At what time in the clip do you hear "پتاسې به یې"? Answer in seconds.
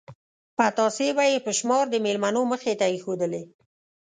0.57-1.37